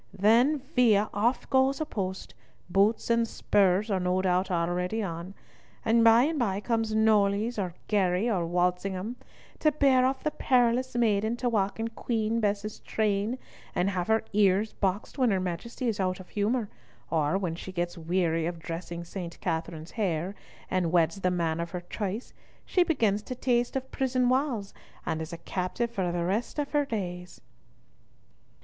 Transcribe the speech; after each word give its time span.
Then, 0.15 0.57
via! 0.75 1.11
off 1.13 1.47
goes 1.51 1.79
a 1.79 1.85
post—boots 1.85 3.11
and 3.11 3.27
spurs 3.27 3.91
are 3.91 3.99
no 3.99 4.19
doubt 4.19 4.49
already 4.49 5.03
on—and 5.03 6.03
by 6.03 6.23
and 6.23 6.39
by 6.39 6.59
comes 6.59 6.95
Knollys, 6.95 7.59
or 7.59 7.75
Garey, 7.87 8.27
or 8.27 8.47
Walsingham, 8.47 9.15
to 9.59 9.71
bear 9.71 10.03
off 10.03 10.23
the 10.23 10.31
perilous 10.31 10.95
maiden 10.95 11.37
to 11.37 11.47
walk 11.47 11.79
in 11.79 11.89
Queen 11.89 12.39
Bess's 12.39 12.79
train, 12.79 13.37
and 13.75 13.91
have 13.91 14.07
her 14.07 14.23
ears 14.33 14.73
boxed 14.73 15.19
when 15.19 15.29
her 15.29 15.39
Majesty 15.39 15.87
is 15.87 15.99
out 15.99 16.19
of 16.19 16.29
humour, 16.29 16.67
or 17.11 17.37
when 17.37 17.53
she 17.53 17.71
gets 17.71 17.95
weary 17.95 18.47
of 18.47 18.57
dressing 18.57 19.03
St. 19.03 19.39
Katherine's 19.39 19.91
hair, 19.91 20.33
and 20.71 20.91
weds 20.91 21.21
the 21.21 21.29
man 21.29 21.59
of 21.59 21.69
her 21.69 21.81
choice, 21.81 22.33
she 22.65 22.83
begins 22.83 23.21
to 23.21 23.35
taste 23.35 23.75
of 23.75 23.91
prison 23.91 24.29
walls, 24.29 24.73
and 25.05 25.21
is 25.21 25.31
a 25.31 25.37
captive 25.37 25.91
for 25.91 26.11
the 26.11 26.25
rest 26.25 26.57
of 26.57 26.71
her 26.71 26.85
days." 26.85 27.39